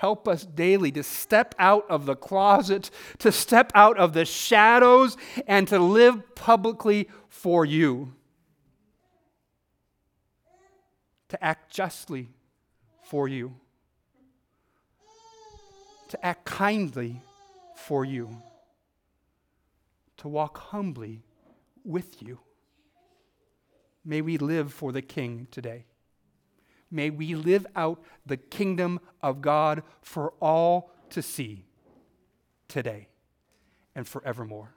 Help 0.00 0.26
us 0.26 0.44
daily 0.44 0.90
to 0.92 1.02
step 1.02 1.54
out 1.58 1.84
of 1.90 2.06
the 2.06 2.16
closet, 2.16 2.90
to 3.18 3.30
step 3.30 3.70
out 3.74 3.98
of 3.98 4.12
the 4.12 4.24
shadows, 4.24 5.16
and 5.46 5.68
to 5.68 5.78
live 5.78 6.34
publicly 6.34 7.08
for 7.28 7.64
you. 7.64 8.12
To 11.28 11.44
act 11.44 11.72
justly 11.72 12.28
for 13.04 13.28
you 13.28 13.54
to 16.10 16.26
act 16.26 16.44
kindly 16.44 17.22
for 17.76 18.04
you, 18.04 18.28
to 20.16 20.28
walk 20.28 20.58
humbly 20.58 21.22
with 21.84 22.20
you. 22.20 22.40
May 24.04 24.20
we 24.20 24.36
live 24.36 24.72
for 24.72 24.90
the 24.90 25.02
King 25.02 25.46
today. 25.52 25.84
May 26.90 27.10
we 27.10 27.34
live 27.34 27.66
out 27.76 28.02
the 28.26 28.36
kingdom 28.36 29.00
of 29.22 29.40
God 29.40 29.82
for 30.02 30.32
all 30.40 30.90
to 31.10 31.22
see 31.22 31.64
today 32.68 33.08
and 33.94 34.06
forevermore. 34.06 34.74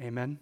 Amen. 0.00 0.38